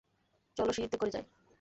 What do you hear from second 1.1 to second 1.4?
যাই।